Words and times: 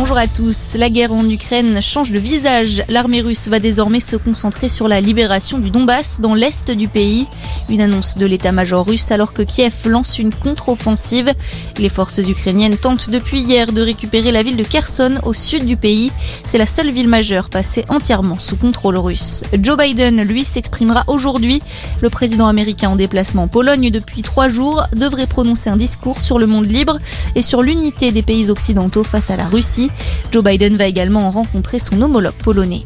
bonjour 0.00 0.16
à 0.16 0.28
tous. 0.28 0.76
La 0.76 0.90
guerre 0.90 1.12
en 1.12 1.28
Ukraine 1.28 1.82
change 1.82 2.12
de 2.12 2.20
visage. 2.20 2.84
L'armée 2.88 3.20
russe 3.20 3.48
va 3.48 3.58
désormais 3.58 3.98
se 3.98 4.14
concentrer 4.14 4.68
sur 4.68 4.86
la 4.86 5.00
libération 5.00 5.58
du 5.58 5.70
Donbass 5.70 6.20
dans 6.20 6.34
l'est 6.34 6.70
du 6.70 6.86
pays. 6.86 7.26
Une 7.68 7.80
annonce 7.80 8.16
de 8.16 8.24
l'état-major 8.24 8.86
russe 8.86 9.10
alors 9.10 9.32
que 9.32 9.42
Kiev 9.42 9.74
lance 9.86 10.20
une 10.20 10.32
contre-offensive. 10.32 11.32
Les 11.78 11.88
forces 11.88 12.18
ukrainiennes 12.18 12.76
tentent 12.76 13.10
depuis 13.10 13.40
hier 13.40 13.72
de 13.72 13.82
récupérer 13.82 14.30
la 14.30 14.44
ville 14.44 14.56
de 14.56 14.62
Kherson 14.62 15.18
au 15.24 15.34
sud 15.34 15.66
du 15.66 15.76
pays. 15.76 16.12
C'est 16.44 16.58
la 16.58 16.66
seule 16.66 16.92
ville 16.92 17.08
majeure 17.08 17.50
passée 17.50 17.84
entièrement 17.88 18.38
sous 18.38 18.56
contrôle 18.56 18.98
russe. 18.98 19.42
Joe 19.60 19.76
Biden, 19.76 20.22
lui, 20.22 20.44
s'exprimera 20.44 21.02
aujourd'hui. 21.08 21.60
Le 22.02 22.08
président 22.08 22.46
américain 22.46 22.90
en 22.90 22.96
déplacement 22.96 23.42
en 23.42 23.48
Pologne 23.48 23.90
depuis 23.90 24.22
trois 24.22 24.48
jours 24.48 24.84
devrait 24.94 25.26
prononcer 25.26 25.70
un 25.70 25.76
discours 25.76 26.20
sur 26.20 26.38
le 26.38 26.46
monde 26.46 26.70
libre 26.70 26.98
et 27.34 27.42
sur 27.42 27.62
l'unité 27.62 28.12
des 28.12 28.22
pays 28.22 28.48
occidentaux 28.48 29.02
face 29.02 29.32
à 29.32 29.36
la 29.36 29.48
Russie. 29.48 29.87
Joe 30.32 30.44
Biden 30.44 30.76
va 30.76 30.86
également 30.86 31.30
rencontrer 31.30 31.78
son 31.78 32.00
homologue 32.02 32.34
polonais. 32.42 32.84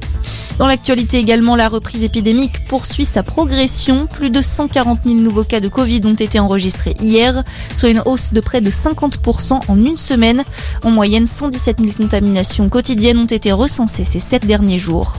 Dans 0.59 0.66
l'actualité 0.66 1.19
également, 1.19 1.56
la 1.56 1.69
reprise 1.69 2.05
épidémique 2.05 2.65
poursuit 2.65 3.05
sa 3.05 3.23
progression. 3.23 4.06
Plus 4.06 4.30
de 4.30 4.42
140 4.42 5.01
000 5.05 5.16
nouveaux 5.16 5.45
cas 5.45 5.61
de 5.61 5.69
Covid 5.69 6.02
ont 6.05 6.15
été 6.15 6.38
enregistrés 6.38 6.95
hier, 7.01 7.42
soit 7.75 7.91
une 7.91 8.02
hausse 8.05 8.33
de 8.33 8.41
près 8.41 8.61
de 8.61 8.70
50% 8.70 9.61
en 9.66 9.77
une 9.84 9.97
semaine. 9.97 10.45
En 10.84 10.91
moyenne, 10.91 11.27
117 11.27 11.80
000 11.80 11.92
contaminations 11.97 12.69
quotidiennes 12.69 13.19
ont 13.19 13.27
été 13.27 13.53
recensées 13.53 14.05
ces 14.05 14.20
sept 14.20 14.47
derniers 14.47 14.78
jours. 14.78 15.16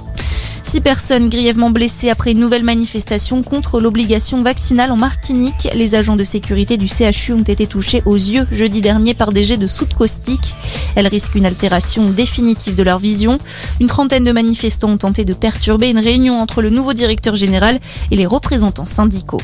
Six 0.63 0.79
personnes 0.79 1.29
grièvement 1.29 1.69
blessées 1.69 2.09
après 2.09 2.31
une 2.31 2.39
nouvelle 2.39 2.63
manifestation 2.63 3.43
contre 3.43 3.81
l'obligation 3.81 4.41
vaccinale 4.41 4.91
en 4.91 4.95
Martinique. 4.95 5.67
Les 5.75 5.93
agents 5.93 6.15
de 6.15 6.23
sécurité 6.23 6.77
du 6.77 6.87
CHU 6.87 7.33
ont 7.33 7.43
été 7.43 7.67
touchés 7.67 8.01
aux 8.05 8.15
yeux 8.15 8.47
jeudi 8.49 8.81
dernier 8.81 9.13
par 9.13 9.33
des 9.33 9.43
jets 9.43 9.57
de 9.57 9.67
soude 9.67 9.93
caustique. 9.93 10.55
Elles 10.95 11.07
risquent 11.07 11.35
une 11.35 11.45
altération 11.45 12.09
définitive 12.09 12.75
de 12.75 12.83
leur 12.83 12.97
vision. 12.97 13.37
Une 13.81 13.87
trentaine 13.87 14.23
de 14.23 14.31
manifestants 14.31 14.91
ont 14.91 14.97
tenté 14.97 15.25
de 15.25 15.33
perturber 15.33 15.89
une 15.89 15.99
réunion 15.99 16.41
entre 16.41 16.61
le 16.61 16.69
nouveau 16.69 16.93
directeur 16.93 17.35
général 17.35 17.79
et 18.09 18.15
les 18.15 18.25
représentants 18.25 18.87
syndicaux. 18.87 19.41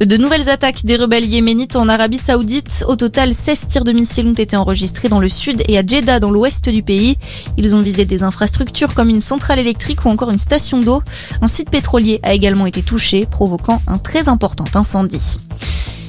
De 0.00 0.16
nouvelles 0.16 0.48
attaques 0.48 0.84
des 0.84 0.96
rebelles 0.96 1.24
yéménites 1.24 1.76
en 1.76 1.88
Arabie 1.88 2.18
Saoudite. 2.18 2.84
Au 2.88 2.96
total, 2.96 3.32
16 3.32 3.68
tirs 3.68 3.84
de 3.84 3.92
missiles 3.92 4.26
ont 4.26 4.32
été 4.32 4.56
enregistrés 4.56 5.08
dans 5.08 5.20
le 5.20 5.28
sud 5.28 5.62
et 5.68 5.78
à 5.78 5.86
Jeddah 5.86 6.18
dans 6.18 6.32
l'ouest 6.32 6.68
du 6.68 6.82
pays. 6.82 7.16
Ils 7.56 7.76
ont 7.76 7.80
visé 7.80 8.04
des 8.04 8.24
infrastructures 8.24 8.92
comme 8.94 9.08
une 9.08 9.20
centrale 9.20 9.60
électrique 9.60 10.04
ou 10.04 10.08
encore 10.08 10.30
une 10.30 10.38
station 10.44 10.80
d'eau. 10.80 11.02
Un 11.40 11.48
site 11.48 11.70
pétrolier 11.70 12.20
a 12.22 12.34
également 12.34 12.66
été 12.66 12.82
touché, 12.82 13.26
provoquant 13.26 13.80
un 13.86 13.98
très 13.98 14.28
important 14.28 14.66
incendie. 14.74 15.38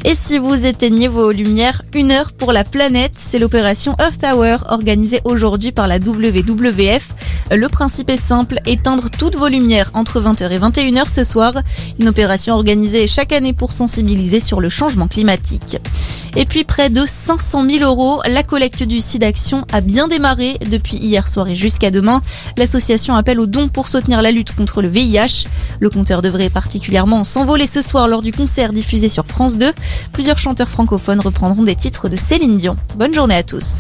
Et 0.08 0.14
si 0.14 0.38
vous 0.38 0.68
éteignez 0.68 1.08
vos 1.08 1.32
lumières, 1.32 1.82
une 1.96 2.12
heure 2.12 2.32
pour 2.32 2.54
la 2.54 2.64
planète, 2.64 3.14
c'est 3.16 3.40
l'opération 3.40 3.96
Earth 4.00 4.24
Hour 4.24 4.72
organisée 4.72 5.20
aujourd'hui 5.24 5.72
par 5.72 5.88
la 5.88 5.98
WWF. 5.98 7.16
Le 7.50 7.68
principe 7.70 8.12
est 8.12 8.18
simple, 8.18 8.60
éteindre 8.68 9.10
toutes 9.10 9.36
vos 9.36 9.48
lumières 9.48 9.90
entre 9.96 10.22
20h 10.22 10.52
et 10.52 10.60
21h 10.60 11.10
ce 11.10 11.24
soir. 11.24 11.54
Une 12.00 12.08
opération 12.08 12.54
organisée 12.54 13.08
chaque 13.08 13.34
année 13.34 13.54
pour 13.54 13.72
sensibiliser 13.72 14.40
sur 14.40 14.62
le 14.62 14.70
changement 14.70 15.08
climatique. 15.08 15.78
Et 16.36 16.46
puis 16.46 16.66
près 16.66 16.90
de 16.90 17.04
500 17.06 17.66
000 17.70 17.84
euros, 17.84 18.22
la 18.28 18.44
collecte 18.44 18.84
du 18.84 19.00
site 19.00 19.24
Action 19.24 19.66
a 19.72 19.80
bien 19.82 20.08
démarré 20.08 20.58
depuis 20.70 20.98
hier 20.98 21.28
soir 21.28 21.48
et 21.48 21.56
jusqu'à 21.56 21.92
demain. 21.92 22.22
L'association 22.58 23.16
appelle 23.16 23.40
aux 23.40 23.46
dons 23.46 23.70
pour 23.70 23.88
soutenir 23.88 24.22
la 24.22 24.32
lutte 24.32 24.54
contre 24.54 24.82
le 24.82 24.90
VIH. 24.90 25.48
Le 25.80 25.90
compteur 25.90 26.22
devrait 26.22 26.50
particulièrement 26.50 27.24
s'envoler 27.24 27.68
ce 27.68 27.82
soir 27.82 28.08
lors 28.08 28.22
du 28.22 28.32
concert 28.32 28.74
diffusé 28.74 29.08
sur 29.08 29.26
France 29.26 29.58
2. 29.58 29.72
Plusieurs 30.14 30.38
chanteurs 30.40 30.70
francophones 30.70 31.20
reprendront 31.20 31.64
des 31.64 31.76
titres 31.76 32.10
de 32.10 32.18
Céline 32.18 32.58
Dion. 32.58 32.78
Bonne 32.96 33.14
journée 33.14 33.36
à 33.36 33.44
tous. 33.44 33.74